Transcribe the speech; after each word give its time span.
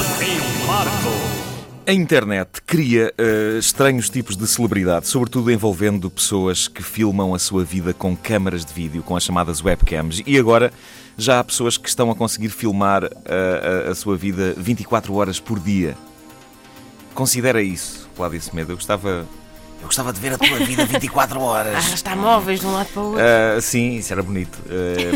Em 0.00 0.66
Marco. 0.66 1.10
A 1.86 1.92
internet 1.92 2.62
cria 2.66 3.12
uh, 3.18 3.58
estranhos 3.58 4.08
tipos 4.08 4.34
de 4.34 4.46
celebridade, 4.46 5.06
sobretudo 5.06 5.50
envolvendo 5.50 6.10
pessoas 6.10 6.68
que 6.68 6.82
filmam 6.82 7.34
a 7.34 7.38
sua 7.38 7.64
vida 7.64 7.92
com 7.92 8.16
câmaras 8.16 8.64
de 8.64 8.72
vídeo, 8.72 9.02
com 9.02 9.14
as 9.14 9.22
chamadas 9.22 9.62
webcams. 9.62 10.22
E 10.26 10.38
agora 10.38 10.72
já 11.18 11.38
há 11.38 11.44
pessoas 11.44 11.76
que 11.76 11.86
estão 11.86 12.10
a 12.10 12.14
conseguir 12.14 12.48
filmar 12.48 13.04
uh, 13.04 13.88
a, 13.88 13.90
a, 13.90 13.94
sua 13.94 14.16
vida 14.16 14.54
24 14.56 15.12
horas 15.14 15.38
por 15.38 15.60
dia. 15.60 15.94
Considera 17.12 17.60
isso, 17.60 18.08
Cláudia 18.16 18.40
Semedo. 18.40 18.72
Eu 18.72 18.76
gostava. 18.76 19.26
Eu 19.80 19.86
gostava 19.86 20.14
de 20.14 20.20
ver 20.20 20.32
a 20.32 20.38
tua 20.38 20.58
vida 20.60 20.86
24 20.86 21.40
horas. 21.40 21.74
Arrastar 21.84 22.16
móveis 22.16 22.60
de 22.60 22.66
um 22.66 22.72
lado 22.72 22.88
para 22.88 23.02
o 23.02 23.06
outro. 23.06 23.22
Uh, 23.22 23.60
sim, 23.60 23.96
isso 23.96 24.12
era 24.14 24.22
bonito. 24.22 24.58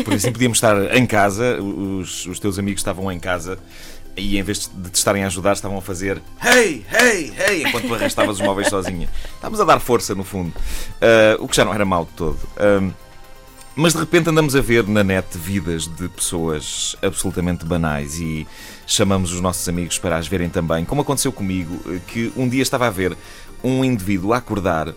Por 0.03 0.13
assim 0.13 0.31
podíamos 0.31 0.57
estar 0.57 0.95
em 0.95 1.07
casa, 1.07 1.59
os, 1.59 2.27
os 2.27 2.39
teus 2.39 2.59
amigos 2.59 2.81
estavam 2.81 3.11
em 3.11 3.19
casa 3.19 3.57
e 4.17 4.37
em 4.37 4.43
vez 4.43 4.69
de 4.73 4.89
te 4.89 4.95
estarem 4.95 5.23
a 5.23 5.27
ajudar, 5.27 5.53
estavam 5.53 5.77
a 5.77 5.81
fazer 5.81 6.21
hey, 6.41 6.85
hey, 6.91 7.33
hey, 7.37 7.63
enquanto 7.63 7.87
tu 7.87 7.95
arrastavas 7.95 8.39
os 8.39 8.45
móveis 8.45 8.67
sozinha. 8.69 9.09
Estávamos 9.33 9.59
a 9.59 9.65
dar 9.65 9.79
força, 9.79 10.15
no 10.15 10.23
fundo. 10.23 10.53
Uh, 11.01 11.43
o 11.43 11.47
que 11.47 11.55
já 11.55 11.65
não 11.65 11.73
era 11.73 11.85
mal 11.85 12.05
de 12.05 12.11
todo. 12.11 12.39
Uh, 12.55 12.93
mas 13.75 13.91
de 13.91 13.99
repente 13.99 14.29
andamos 14.29 14.55
a 14.55 14.61
ver 14.61 14.87
na 14.87 15.03
net 15.03 15.37
vidas 15.37 15.85
de 15.85 16.07
pessoas 16.07 16.95
absolutamente 17.01 17.65
banais 17.65 18.17
e 18.19 18.47
chamamos 18.87 19.33
os 19.33 19.41
nossos 19.41 19.67
amigos 19.67 19.97
para 19.97 20.15
as 20.15 20.27
verem 20.27 20.49
também. 20.49 20.85
Como 20.85 21.01
aconteceu 21.01 21.31
comigo, 21.31 21.77
que 22.07 22.31
um 22.37 22.47
dia 22.47 22.61
estava 22.61 22.87
a 22.87 22.89
ver 22.89 23.17
um 23.61 23.83
indivíduo 23.83 24.31
a 24.31 24.37
acordar 24.37 24.87
uh, 24.87 24.95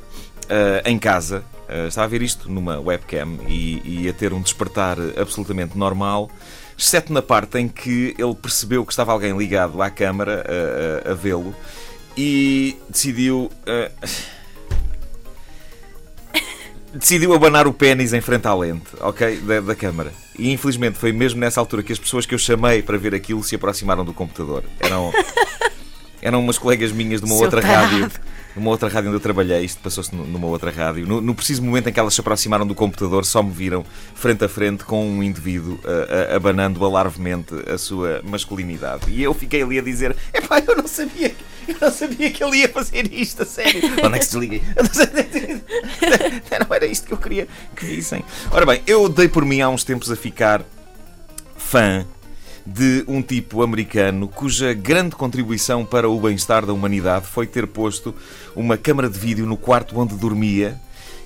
em 0.85 0.97
casa, 0.97 1.43
estava 1.89 2.05
a 2.05 2.09
ver 2.09 2.23
isto 2.23 2.49
numa 2.51 2.79
webcam 2.79 3.39
e, 3.49 4.05
e 4.05 4.09
a 4.09 4.13
ter 4.13 4.33
um 4.33 4.41
despertar 4.41 4.97
absolutamente 5.21 5.77
normal 5.77 6.31
exceto 6.79 7.13
na 7.13 7.21
parte 7.21 7.59
em 7.59 7.69
que 7.69 8.15
ele 8.17 8.35
percebeu 8.35 8.87
que 8.87 8.93
estava 8.93 9.11
alguém 9.11 9.37
ligado 9.37 9.83
à 9.83 9.91
câmara 9.91 10.45
a, 11.05 11.09
a, 11.09 11.13
a 11.13 11.15
vê-lo 11.15 11.55
e 12.17 12.77
decidiu. 12.89 13.51
Uh, 13.67 14.39
decidiu 16.95 17.35
abanar 17.35 17.67
o 17.67 17.73
pênis 17.73 18.13
em 18.13 18.21
frente 18.21 18.47
à 18.47 18.55
lente, 18.55 18.87
ok? 19.01 19.37
Da, 19.41 19.61
da 19.61 19.75
câmara. 19.75 20.13
E 20.39 20.53
infelizmente 20.53 20.99
foi 20.99 21.13
mesmo 21.13 21.41
nessa 21.41 21.61
altura 21.61 21.83
que 21.83 21.93
as 21.93 21.99
pessoas 21.99 22.25
que 22.25 22.35
eu 22.35 22.39
chamei 22.39 22.81
para 22.81 22.97
ver 22.97 23.15
aquilo 23.15 23.43
se 23.43 23.57
aproximaram 23.57 24.05
do 24.05 24.15
computador. 24.15 24.63
Eram, 24.79 25.13
eram 26.23 26.41
umas 26.41 26.59
colegas 26.59 26.93
minhas 26.93 27.21
de 27.21 27.27
uma 27.27 27.35
Seu 27.35 27.45
outra 27.45 27.61
tarado. 27.61 27.91
rádio 27.91 28.11
numa 28.59 28.71
outra 28.71 28.89
rádio 28.89 29.09
onde 29.09 29.17
eu 29.17 29.21
trabalhei, 29.21 29.65
isto 29.65 29.81
passou-se 29.81 30.15
numa 30.15 30.47
outra 30.47 30.71
rádio, 30.71 31.07
no, 31.07 31.21
no, 31.21 31.35
preciso 31.35 31.63
momento 31.63 31.89
em 31.89 31.93
que 31.93 32.01
elas 32.01 32.15
se 32.15 32.21
aproximaram 32.21 32.67
do 32.67 32.75
computador, 32.75 33.25
só 33.25 33.43
me 33.43 33.53
viram 33.53 33.85
frente 34.15 34.45
a 34.45 34.49
frente 34.49 34.85
com 34.85 35.09
um 35.09 35.23
indivíduo 35.23 35.75
uh, 35.75 35.77
uh, 35.77 36.37
abanando 36.37 36.85
alarvemente 36.85 37.55
a 37.69 37.79
sua 37.79 38.21
masculinidade. 38.25 39.11
E 39.11 39.23
eu 39.23 39.33
fiquei 39.33 39.63
ali 39.63 39.79
a 39.79 39.83
dizer: 39.83 40.17
Epá, 40.33 40.61
eu 40.67 40.77
não 40.77 40.87
sabia, 40.87 41.35
eu 41.67 41.77
não 41.81 41.91
sabia 41.91 42.31
que 42.31 42.43
ele 42.43 42.59
ia 42.59 42.69
fazer 42.69 43.13
isto, 43.13 43.43
a 43.43 43.47
sério. 43.47 43.81
Onde 44.05 44.17
é 44.17 44.19
que 44.19 44.25
se 44.25 44.39
desliga? 44.39 44.61
Não 46.69 46.75
era 46.75 46.87
isto 46.87 47.07
que 47.07 47.13
eu 47.13 47.19
queria 47.19 47.49
que 47.75 47.87
vissem. 47.87 48.25
Ora 48.51 48.67
bem, 48.67 48.83
eu 48.87 49.09
dei 49.09 49.29
por 49.29 49.45
mim 49.45 49.61
há 49.61 49.69
uns 49.69 49.85
tempos 49.85 50.11
a 50.11 50.17
ficar 50.17 50.63
fã 51.57 52.05
de 52.69 53.03
um 53.09 53.23
tipo 53.23 53.63
americano 53.63 54.29
cuja 54.29 54.75
grande 54.75 55.17
contribuição 55.17 55.87
para 55.87 56.09
o 56.09 56.21
bem-estar 56.21 56.67
da 56.67 56.73
humanidade 56.73 57.27
foi 57.27 57.47
ter 57.47 57.67
posto 57.67 58.15
uma 58.59 58.77
câmara 58.77 59.09
de 59.09 59.19
vídeo 59.19 59.47
no 59.47 59.57
quarto 59.57 59.99
onde 59.99 60.15
dormia 60.15 60.79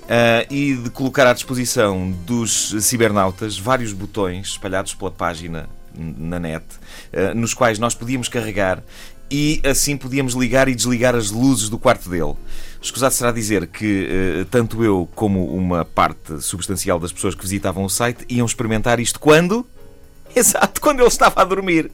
Uh, 0.03 0.53
e 0.53 0.75
de 0.75 0.91
colocar 0.91 1.29
à 1.29 1.33
disposição 1.33 2.11
dos 2.27 2.75
cibernautas 2.81 3.57
vários 3.57 3.93
botões 3.93 4.49
espalhados 4.49 4.93
pela 4.95 5.13
página 5.13 5.69
na 5.95 6.41
net, 6.41 6.65
uh, 7.13 7.33
nos 7.37 7.55
quais 7.55 7.79
nós 7.79 7.95
podíamos 7.95 8.29
carregar 8.29 8.83
e 9.31 9.63
assim 9.65 9.97
podíamos 9.97 10.35
ligar 10.35 10.67
e 10.69 10.75
desligar 10.75 11.15
as 11.15 11.31
luzes 11.31 11.69
do 11.69 11.79
quarto 11.79 12.11
dele. 12.11 12.35
Escusado 12.83 13.15
será 13.15 13.31
dizer 13.31 13.69
que 13.69 14.09
uh, 14.41 14.45
tanto 14.47 14.83
eu 14.85 15.09
como 15.15 15.47
uma 15.55 15.85
parte 15.85 16.43
substancial 16.43 16.99
das 16.99 17.13
pessoas 17.13 17.37
que 17.37 17.43
visitavam 17.43 17.85
o 17.85 17.89
site 17.89 18.27
iam 18.29 18.45
experimentar 18.45 18.99
isto 18.99 19.21
quando? 19.21 19.65
Exato, 20.35 20.81
quando 20.81 20.99
ele 20.99 21.09
estava 21.09 21.41
a 21.41 21.45
dormir. 21.45 21.93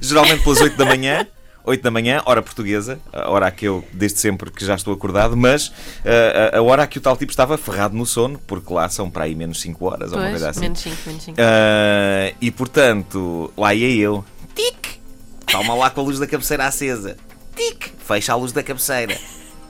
Geralmente 0.00 0.44
pelas 0.44 0.60
8 0.60 0.76
da 0.76 0.84
manhã. 0.84 1.26
8 1.64 1.82
da 1.82 1.90
manhã, 1.90 2.22
hora 2.24 2.42
portuguesa, 2.42 2.98
a 3.12 3.30
hora 3.30 3.46
a 3.46 3.50
que 3.50 3.66
eu, 3.66 3.84
desde 3.92 4.18
sempre 4.18 4.50
que 4.50 4.64
já 4.64 4.74
estou 4.74 4.94
acordado, 4.94 5.36
mas 5.36 5.68
uh, 5.68 6.52
a, 6.54 6.58
a, 6.58 6.62
hora 6.62 6.82
a 6.82 6.86
que 6.86 6.98
o 6.98 7.00
tal 7.00 7.16
tipo 7.16 7.30
estava 7.30 7.56
ferrado 7.58 7.96
no 7.96 8.06
sono, 8.06 8.38
porque 8.46 8.72
lá 8.72 8.88
são 8.88 9.10
para 9.10 9.24
aí 9.24 9.34
menos 9.34 9.60
5 9.60 9.84
horas, 9.84 10.10
pois, 10.10 10.12
ou 10.12 10.18
uma 10.18 10.30
coisa 10.30 10.50
assim. 10.50 10.60
Menos 10.60 10.80
5, 10.80 10.96
menos 11.06 11.22
5. 11.24 11.40
Uh, 11.40 12.36
e 12.40 12.50
portanto, 12.50 13.52
lá 13.56 13.74
ia 13.74 14.02
eu. 14.02 14.24
Tic! 14.54 15.00
Calma 15.46 15.74
lá 15.74 15.90
com 15.90 16.00
a 16.00 16.04
luz 16.04 16.18
da 16.18 16.26
cabeceira 16.26 16.66
acesa. 16.66 17.16
Tic! 17.56 17.92
Fecha 17.98 18.32
a 18.32 18.36
luz 18.36 18.52
da 18.52 18.62
cabeceira. 18.62 19.16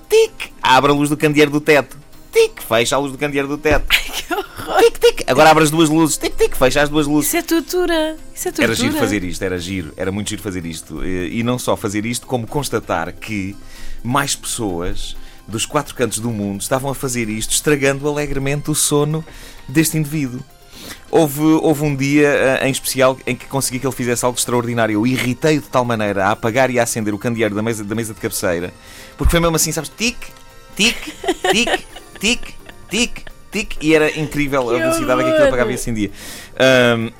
Tic! 0.08 0.52
Abre 0.62 0.90
a 0.90 0.94
luz 0.94 1.08
do 1.08 1.16
candeeiro 1.16 1.50
do 1.50 1.60
teto. 1.60 1.96
Tic! 2.32 2.62
Fecha 2.62 2.96
a 2.96 2.98
luz 2.98 3.12
do 3.12 3.18
candeeiro 3.18 3.48
do 3.48 3.58
teto. 3.58 3.86
Tic, 4.78 4.98
tic. 4.98 5.24
Agora 5.26 5.50
abre 5.50 5.64
as 5.64 5.70
duas 5.70 5.88
luzes. 5.88 6.16
Tic, 6.16 6.36
tic. 6.36 6.56
Fecha 6.56 6.82
as 6.82 6.88
duas 6.88 7.06
luzes. 7.06 7.28
Isso 7.28 7.36
é 7.36 7.42
tortura. 7.42 8.16
Isso 8.34 8.48
é 8.48 8.50
tortura. 8.50 8.66
Era 8.66 8.74
giro 8.74 8.96
fazer 8.96 9.24
isto, 9.24 9.42
era 9.42 9.58
giro, 9.58 9.92
era 9.96 10.12
muito 10.12 10.30
giro 10.30 10.42
fazer 10.42 10.64
isto. 10.64 11.04
E 11.04 11.42
não 11.42 11.58
só 11.58 11.76
fazer 11.76 12.06
isto, 12.06 12.26
como 12.26 12.46
constatar 12.46 13.12
que 13.12 13.56
mais 14.02 14.34
pessoas 14.34 15.16
dos 15.46 15.66
quatro 15.66 15.94
cantos 15.94 16.20
do 16.20 16.30
mundo 16.30 16.60
estavam 16.60 16.90
a 16.90 16.94
fazer 16.94 17.28
isto, 17.28 17.52
estragando 17.52 18.08
alegremente 18.08 18.70
o 18.70 18.74
sono 18.74 19.24
deste 19.68 19.98
indivíduo. 19.98 20.40
Houve, 21.10 21.42
houve 21.42 21.82
um 21.84 21.94
dia 21.94 22.28
eh, 22.28 22.68
em 22.68 22.70
especial 22.70 23.18
em 23.26 23.34
que 23.34 23.46
consegui 23.46 23.78
que 23.78 23.86
ele 23.86 23.94
fizesse 23.94 24.24
algo 24.24 24.38
extraordinário. 24.38 24.94
Eu 24.94 25.06
irritei-o 25.06 25.60
de 25.60 25.68
tal 25.68 25.84
maneira 25.84 26.26
a 26.26 26.30
apagar 26.30 26.70
e 26.70 26.78
a 26.78 26.84
acender 26.84 27.12
o 27.12 27.18
candeeiro 27.18 27.54
da 27.54 27.62
mesa, 27.62 27.84
da 27.84 27.94
mesa 27.94 28.14
de 28.14 28.20
cabeceira, 28.20 28.72
porque 29.18 29.30
foi 29.30 29.40
mesmo 29.40 29.56
assim, 29.56 29.72
sabes? 29.72 29.90
Tic, 29.96 30.16
tic, 30.76 30.96
tic, 31.50 31.84
tic, 32.18 32.40
tic, 32.88 33.29
tic, 33.50 33.76
e 33.80 33.94
era 33.94 34.18
incrível 34.18 34.68
a 34.70 34.74
Que 34.74 34.78
velocidade 34.80 35.20
a 35.20 35.24
que 35.24 35.30
aquilo 35.30 35.46
apagava 35.46 35.70
e 35.70 35.74
acendia. 35.74 36.10
Ahm, 36.58 37.10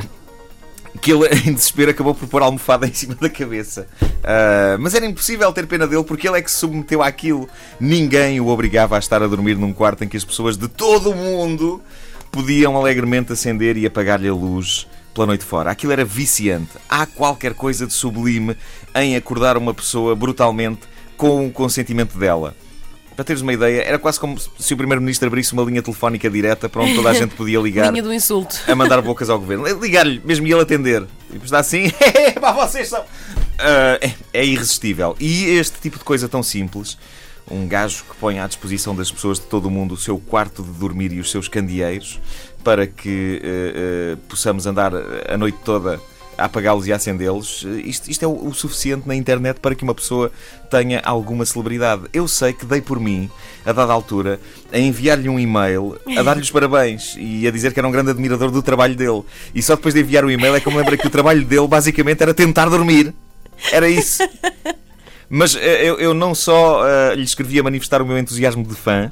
que 1.00 1.12
ele, 1.12 1.26
em 1.46 1.52
desespero, 1.52 1.90
acabou 1.90 2.14
por 2.14 2.28
pôr 2.28 2.42
a 2.42 2.46
almofada 2.46 2.86
em 2.88 2.94
cima 2.94 3.14
da 3.14 3.28
cabeça. 3.28 3.86
Ah, 4.22 4.76
mas 4.78 4.94
era 4.94 5.06
impossível 5.06 5.52
ter 5.52 5.66
pena 5.66 5.86
dele 5.86 6.04
porque 6.04 6.28
ele 6.28 6.38
é 6.38 6.42
que 6.42 6.50
se 6.50 6.58
submeteu 6.58 7.02
àquilo. 7.02 7.48
Ninguém 7.78 8.40
o 8.40 8.48
obrigava 8.48 8.96
a 8.96 8.98
estar 8.98 9.22
a 9.22 9.26
dormir 9.26 9.56
num 9.56 9.72
quarto 9.72 10.04
em 10.04 10.08
que 10.08 10.16
as 10.16 10.24
pessoas 10.24 10.56
de 10.56 10.68
todo 10.68 11.10
o 11.10 11.16
mundo 11.16 11.82
podiam 12.30 12.76
alegremente 12.76 13.32
acender 13.32 13.76
e 13.76 13.86
apagar-lhe 13.86 14.28
a 14.28 14.34
luz 14.34 14.86
pela 15.12 15.26
noite 15.26 15.44
fora. 15.44 15.70
Aquilo 15.70 15.92
era 15.92 16.04
viciante. 16.04 16.70
Há 16.88 17.06
qualquer 17.06 17.54
coisa 17.54 17.86
de 17.86 17.92
sublime 17.92 18.56
em 18.94 19.16
acordar 19.16 19.56
uma 19.56 19.74
pessoa 19.74 20.14
brutalmente 20.14 20.82
com 21.16 21.46
o 21.46 21.50
consentimento 21.50 22.16
dela. 22.18 22.54
Para 23.20 23.26
teres 23.26 23.42
uma 23.42 23.52
ideia, 23.52 23.82
era 23.82 23.98
quase 23.98 24.18
como 24.18 24.38
se 24.38 24.72
o 24.72 24.76
Primeiro-Ministro 24.78 25.28
abrisse 25.28 25.52
uma 25.52 25.62
linha 25.62 25.82
telefónica 25.82 26.30
direta 26.30 26.70
para 26.70 26.80
onde 26.80 26.94
toda 26.94 27.10
a 27.10 27.12
gente 27.12 27.34
podia 27.34 27.60
ligar 27.60 27.90
Linha 27.90 28.02
do 28.02 28.14
insulto. 28.14 28.58
a 28.66 28.74
mandar 28.74 29.02
bocas 29.02 29.28
ao 29.28 29.38
governo. 29.38 29.66
Ligar-lhe, 29.78 30.22
mesmo 30.24 30.46
ele 30.46 30.58
atender. 30.58 31.02
E 31.28 31.32
depois 31.34 31.44
está 31.44 31.58
assim, 31.58 31.90
pá, 32.40 32.52
vocês 32.52 32.88
são. 32.88 33.04
Ah, 33.58 33.98
é, 34.00 34.14
é 34.32 34.46
irresistível. 34.46 35.14
E 35.20 35.50
este 35.50 35.78
tipo 35.82 35.98
de 35.98 36.04
coisa 36.04 36.30
tão 36.30 36.42
simples, 36.42 36.96
um 37.50 37.68
gajo 37.68 38.04
que 38.10 38.16
põe 38.16 38.38
à 38.38 38.46
disposição 38.46 38.96
das 38.96 39.12
pessoas 39.12 39.38
de 39.38 39.44
todo 39.44 39.66
o 39.66 39.70
mundo 39.70 39.92
o 39.92 39.98
seu 39.98 40.16
quarto 40.18 40.62
de 40.62 40.70
dormir 40.70 41.12
e 41.12 41.20
os 41.20 41.30
seus 41.30 41.46
candeeiros 41.46 42.18
para 42.64 42.86
que 42.86 43.38
eh, 43.44 43.72
eh, 43.74 44.16
possamos 44.30 44.66
andar 44.66 44.92
a 45.28 45.36
noite 45.36 45.58
toda 45.62 46.00
apagá-los 46.40 46.86
e 46.86 46.92
acendê-los, 46.92 47.66
isto, 47.84 48.10
isto 48.10 48.24
é 48.24 48.26
o, 48.28 48.48
o 48.48 48.54
suficiente 48.54 49.06
na 49.06 49.14
internet 49.14 49.60
para 49.60 49.74
que 49.74 49.84
uma 49.84 49.94
pessoa 49.94 50.32
tenha 50.70 51.00
alguma 51.04 51.44
celebridade. 51.44 52.02
Eu 52.12 52.26
sei 52.26 52.52
que 52.52 52.64
dei 52.66 52.80
por 52.80 52.98
mim, 52.98 53.30
a 53.64 53.72
dada 53.72 53.92
altura, 53.92 54.40
a 54.72 54.78
enviar-lhe 54.78 55.28
um 55.28 55.38
e-mail, 55.38 55.96
a 56.16 56.22
dar-lhe 56.22 56.42
os 56.42 56.50
parabéns 56.50 57.14
e 57.18 57.46
a 57.46 57.50
dizer 57.50 57.72
que 57.72 57.78
era 57.78 57.86
um 57.86 57.92
grande 57.92 58.10
admirador 58.10 58.50
do 58.50 58.62
trabalho 58.62 58.96
dele. 58.96 59.22
E 59.54 59.62
só 59.62 59.76
depois 59.76 59.94
de 59.94 60.00
enviar 60.00 60.24
o 60.24 60.30
e-mail 60.30 60.54
é 60.54 60.60
que 60.60 60.66
eu 60.66 60.72
me 60.72 60.78
lembrei 60.78 60.96
que 60.98 61.06
o 61.06 61.10
trabalho 61.10 61.44
dele 61.44 61.68
basicamente 61.68 62.22
era 62.22 62.32
tentar 62.34 62.68
dormir. 62.68 63.14
Era 63.72 63.88
isso. 63.88 64.22
Mas 65.28 65.54
eh, 65.54 65.84
eu, 65.88 65.98
eu 66.00 66.14
não 66.14 66.34
só 66.34 66.86
eh, 66.88 67.14
lhe 67.14 67.22
escrevi 67.22 67.58
a 67.60 67.62
manifestar 67.62 68.02
o 68.02 68.06
meu 68.06 68.18
entusiasmo 68.18 68.64
de 68.64 68.74
fã. 68.74 69.10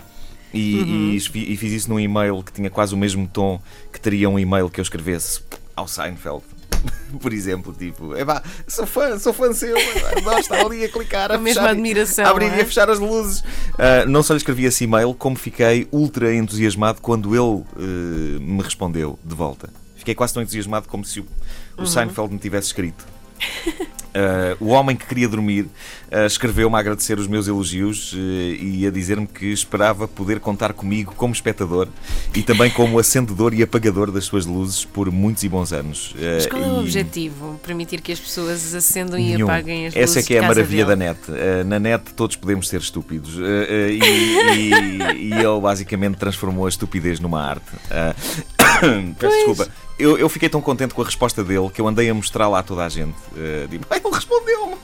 E, 0.53 1.13
e 1.13 1.17
esfi- 1.17 1.53
e 1.53 1.57
fiz 1.59 1.73
isso 1.73 1.91
num 1.91 2.01
e-mail 2.01 2.43
que 2.43 2.51
tinha 2.51 2.71
quase 2.71 2.95
o 2.95 2.97
mesmo 2.97 3.29
tom 3.31 3.61
que 3.93 4.01
teria 4.01 4.31
um 4.31 4.39
e-mail 4.39 4.71
que 4.71 4.81
eu 4.81 4.83
escrevesse 4.83 5.41
ao 5.77 5.87
Seinfeld. 5.87 6.43
Por 7.21 7.33
exemplo, 7.33 7.73
tipo, 7.73 8.15
epá, 8.17 8.43
sou 8.67 8.87
fã, 8.87 9.19
sou 9.19 9.33
fã 9.33 9.53
seu, 9.53 9.77
adoro 10.17 10.39
estar 10.39 10.61
ali 10.65 10.85
a 10.85 10.89
clicar, 10.89 11.33
a, 11.33 11.35
A 11.37 11.39
mesma 11.39 11.71
admiração, 11.71 12.25
a 12.27 12.31
abrir 12.31 12.49
não 12.49 12.57
e 12.57 12.59
é? 12.61 12.63
a 12.63 12.67
fechar 12.67 12.91
as 12.91 12.99
luzes. 12.99 13.43
Ah, 13.79 14.05
não 14.07 14.23
só 14.23 14.35
lhe 14.35 14.39
escrevi 14.39 14.65
esse 14.67 14.85
e-mail, 14.85 15.15
como 15.15 15.37
fiquei 15.37 15.89
ultra 15.91 16.35
entusiasmado 16.35 17.01
quando 17.01 17.35
ele 17.35 17.65
eh, 17.77 18.39
me 18.41 18.63
respondeu 18.63 19.19
de 19.25 19.35
volta. 19.35 19.71
Fiquei 19.97 20.15
quase 20.15 20.35
tão 20.35 20.43
entusiasmado 20.43 20.87
como 20.89 21.05
se 21.05 21.21
o, 21.21 21.27
o 21.77 21.81
Uhum. 21.81 21.87
Seinfeld 21.87 22.33
me 22.33 22.39
tivesse 22.39 22.69
escrito. 22.69 23.05
Uh, 24.19 24.65
o 24.65 24.69
homem 24.70 24.97
que 24.97 25.06
queria 25.06 25.29
dormir 25.29 25.67
uh, 26.11 26.26
escreveu-me 26.26 26.75
a 26.75 26.79
agradecer 26.81 27.19
os 27.20 27.29
meus 27.29 27.47
elogios 27.47 28.12
uh, 28.15 28.17
e 28.17 28.85
a 28.85 28.91
dizer-me 28.91 29.26
que 29.29 29.47
esperava 29.53 30.09
poder 30.09 30.41
contar 30.41 30.73
comigo 30.73 31.15
como 31.17 31.32
espectador 31.32 31.87
e 32.35 32.43
também 32.43 32.69
como 32.69 32.99
acendedor 32.99 33.55
e 33.55 33.62
apagador 33.62 34.11
das 34.11 34.25
suas 34.25 34.44
luzes 34.44 34.85
por 34.85 35.09
muitos 35.12 35.44
e 35.44 35.49
bons 35.49 35.73
anos. 35.73 36.17
Mas 36.19 36.47
qual 36.47 36.62
é 36.62 36.67
o 36.67 36.76
e... 36.76 36.81
objetivo? 36.81 37.61
Permitir 37.62 38.00
que 38.00 38.11
as 38.11 38.19
pessoas 38.19 38.75
acendam 38.75 39.19
e 39.19 39.35
Nenhum. 39.35 39.47
apaguem 39.47 39.87
as 39.87 39.94
luzes 39.94 40.11
Essa 40.11 40.20
é 40.20 40.23
que 40.25 40.35
é 40.35 40.38
a 40.41 40.49
maravilha 40.49 40.85
da 40.85 40.97
net. 40.97 41.19
na 41.67 41.79
net 41.79 42.12
todos 42.15 42.35
podemos 42.35 42.67
ser 42.69 42.81
estúpidos. 42.81 43.35
e, 43.37 43.99
e- 44.00 45.29
e 45.29 45.32
ele 45.32 45.61
basicamente 45.62 46.17
transformou 46.17 46.67
a 46.67 46.69
estupidez 46.69 47.20
numa 47.20 47.41
arte. 47.41 47.67
peço 49.19 49.37
desculpa. 49.37 49.69
Eu, 49.99 50.17
eu 50.17 50.29
fiquei 50.29 50.49
tão 50.49 50.61
contente 50.61 50.95
com 50.95 51.03
a 51.03 51.05
resposta 51.05 51.43
dele 51.43 51.69
que 51.71 51.81
eu 51.81 51.89
andei 51.89 52.09
a 52.09 52.15
mostrar 52.15 52.49
lá 52.49 52.61
a 52.61 52.62
toda 52.62 52.85
a 52.85 52.89
gente. 52.89 53.17
Uh, 53.33 53.67
digo, 53.69 53.85
"Bem, 53.91 54.00
ele 54.05 54.15
respondeu-me! 54.15 54.77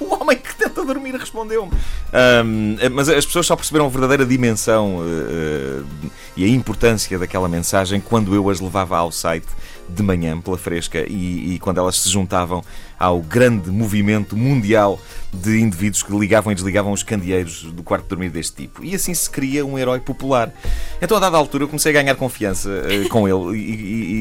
O 0.00 0.14
homem 0.14 0.36
que 0.36 0.54
tenta 0.54 0.84
dormir 0.84 1.14
respondeu-me. 1.16 1.72
Ahm, 2.12 2.76
mas 2.92 3.08
as 3.08 3.24
pessoas 3.26 3.46
só 3.46 3.56
perceberam 3.56 3.86
a 3.86 3.88
verdadeira 3.88 4.24
dimensão 4.26 4.96
uh, 4.98 5.00
uh, 5.00 6.10
e 6.36 6.44
a 6.44 6.48
importância 6.48 7.18
daquela 7.18 7.48
mensagem 7.48 8.00
quando 8.00 8.34
eu 8.34 8.48
as 8.50 8.60
levava 8.60 8.96
ao 8.96 9.10
site 9.12 9.46
de 9.88 10.02
manhã 10.02 10.40
pela 10.40 10.56
fresca 10.56 11.04
e, 11.06 11.54
e 11.54 11.58
quando 11.58 11.78
elas 11.78 11.96
se 11.96 12.08
juntavam 12.08 12.62
ao 12.98 13.20
grande 13.20 13.68
movimento 13.68 14.36
mundial 14.36 14.98
de 15.34 15.58
indivíduos 15.60 16.02
que 16.02 16.16
ligavam 16.16 16.52
e 16.52 16.54
desligavam 16.54 16.92
os 16.92 17.02
candeeiros 17.02 17.64
do 17.64 17.82
quarto 17.82 18.04
de 18.04 18.08
dormir 18.10 18.30
deste 18.30 18.54
tipo. 18.62 18.84
E 18.84 18.94
assim 18.94 19.12
se 19.12 19.28
cria 19.28 19.66
um 19.66 19.76
herói 19.78 19.98
popular. 19.98 20.52
Então, 21.00 21.16
a 21.16 21.20
dada 21.20 21.36
altura, 21.36 21.64
eu 21.64 21.68
comecei 21.68 21.90
a 21.90 22.00
ganhar 22.00 22.14
confiança 22.14 22.70
eh, 22.88 23.08
com 23.08 23.26
ele 23.26 23.58
e, 23.58 23.70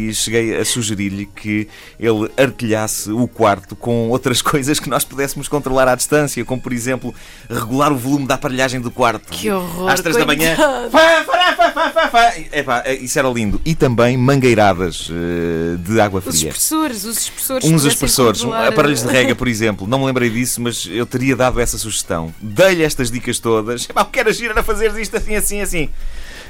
e- 0.08 0.10
e 0.10 0.16
cheguei 0.16 0.58
a 0.58 0.66
sugerir-lhe 0.66 1.28
que 1.28 1.68
ele 2.00 2.30
artilhasse 2.36 3.12
o 3.12 3.28
quarto 3.28 3.76
com 3.76 4.10
outras 4.10 4.42
coisas 4.42 4.80
que 4.80 4.90
nós 4.90 5.04
pudéssemos 5.06 5.48
controlar 5.52 5.88
à 5.88 5.94
distância, 5.96 6.44
como, 6.44 6.60
por 6.60 6.74
exemplo, 6.74 7.14
regular 7.50 7.92
o 7.92 7.98
volume 7.98 8.26
da 8.26 8.34
aparelhagem 8.36 8.82
do 8.82 8.90
quarto. 8.90 9.30
Que 9.32 9.52
horror, 9.52 9.90
Às 9.92 10.00
três 10.02 10.18
da 10.18 10.26
manhã. 10.26 10.56
Fá, 10.56 10.90
fá, 10.90 11.54
fá, 11.56 11.72
fá, 11.72 11.92
fá, 11.92 12.08
fá. 12.10 12.34
Epá, 12.52 12.82
eh, 12.86 12.96
isso 12.96 13.20
era 13.20 13.28
lindo. 13.30 13.62
E 13.64 13.76
também 13.76 14.18
mangueiradas 14.18 15.10
eh, 15.12 15.76
de 15.78 16.02
água 16.02 16.24
Os 16.26 16.36
fria. 16.36 16.50
expressores, 16.50 17.04
os 17.04 17.18
expressores. 17.20 17.68
Uns 17.70 17.86
expressores, 17.86 18.42
controlar- 18.42 18.68
aparelhos 18.70 19.04
de 19.04 19.08
rega, 19.10 19.36
por 19.36 19.48
exemplo. 19.48 19.86
Não 19.86 20.00
me 20.00 20.06
lembrei 20.06 20.30
disso, 20.30 20.60
mas 20.62 20.88
eu 20.90 21.06
teria 21.06 21.36
dado 21.36 21.60
essa 21.60 21.78
sugestão. 21.78 22.34
Dei-lhe 22.42 22.84
estas 22.84 23.12
dicas 23.12 23.38
todas. 23.38 23.88
Epá, 23.90 24.02
o 24.02 24.06
que 24.06 24.20
era 24.20 24.32
giro 24.34 24.54
era 24.54 24.64
fazer 24.64 24.98
isto 25.00 25.18
assim, 25.18 25.36
assim, 25.36 25.62
assim. 25.62 25.90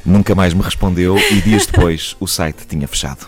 Nunca 0.05 0.33
mais 0.35 0.53
me 0.53 0.61
respondeu 0.61 1.17
e 1.17 1.41
dias 1.41 1.65
depois 1.65 2.15
o 2.19 2.27
site 2.27 2.65
tinha 2.67 2.87
fechado. 2.87 3.27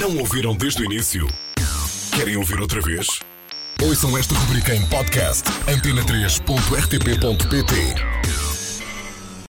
Não 0.00 0.16
ouviram 0.18 0.54
desde 0.54 0.82
o 0.82 0.84
início? 0.84 1.28
Querem 2.14 2.36
ouvir 2.36 2.60
outra 2.60 2.80
vez? 2.80 3.06
Ouçam 3.82 4.16
esta 4.16 4.34
rubrica 4.34 4.74
em 4.74 4.80
podcast 4.86 5.42
antena3.rtp.pt 5.66 8.41